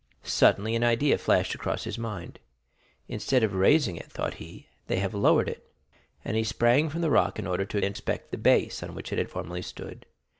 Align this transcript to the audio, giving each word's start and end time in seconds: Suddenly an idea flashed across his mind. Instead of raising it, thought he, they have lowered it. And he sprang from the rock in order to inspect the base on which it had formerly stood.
Suddenly 0.23 0.73
an 0.75 0.83
idea 0.83 1.15
flashed 1.19 1.53
across 1.53 1.83
his 1.83 1.99
mind. 1.99 2.39
Instead 3.07 3.43
of 3.43 3.53
raising 3.53 3.97
it, 3.97 4.11
thought 4.11 4.33
he, 4.41 4.65
they 4.87 4.97
have 4.97 5.13
lowered 5.13 5.47
it. 5.47 5.71
And 6.25 6.35
he 6.35 6.43
sprang 6.43 6.89
from 6.89 7.01
the 7.01 7.11
rock 7.11 7.37
in 7.37 7.45
order 7.45 7.65
to 7.65 7.85
inspect 7.85 8.31
the 8.31 8.39
base 8.39 8.81
on 8.81 8.95
which 8.95 9.11
it 9.13 9.19
had 9.19 9.29
formerly 9.29 9.61
stood. 9.61 10.07